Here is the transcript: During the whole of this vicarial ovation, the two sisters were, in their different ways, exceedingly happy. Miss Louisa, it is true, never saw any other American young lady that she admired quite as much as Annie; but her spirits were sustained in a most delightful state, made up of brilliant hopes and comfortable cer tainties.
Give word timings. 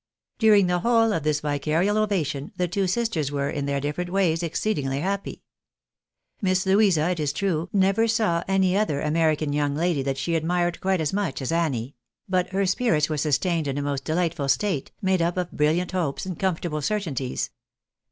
During 0.39 0.65
the 0.65 0.79
whole 0.79 1.13
of 1.13 1.21
this 1.21 1.41
vicarial 1.41 1.95
ovation, 1.95 2.51
the 2.57 2.67
two 2.67 2.87
sisters 2.87 3.31
were, 3.31 3.51
in 3.51 3.67
their 3.67 3.79
different 3.79 4.09
ways, 4.09 4.41
exceedingly 4.41 4.99
happy. 4.99 5.43
Miss 6.41 6.65
Louisa, 6.65 7.11
it 7.11 7.19
is 7.19 7.31
true, 7.31 7.69
never 7.71 8.07
saw 8.07 8.43
any 8.47 8.75
other 8.75 8.99
American 9.01 9.53
young 9.53 9.75
lady 9.75 10.01
that 10.01 10.17
she 10.17 10.33
admired 10.33 10.81
quite 10.81 11.01
as 11.01 11.13
much 11.13 11.39
as 11.39 11.51
Annie; 11.51 11.93
but 12.27 12.49
her 12.49 12.65
spirits 12.65 13.09
were 13.11 13.17
sustained 13.17 13.67
in 13.67 13.77
a 13.77 13.83
most 13.83 14.03
delightful 14.03 14.49
state, 14.49 14.89
made 15.03 15.21
up 15.21 15.37
of 15.37 15.51
brilliant 15.51 15.91
hopes 15.91 16.25
and 16.25 16.39
comfortable 16.39 16.81
cer 16.81 16.99
tainties. 16.99 17.51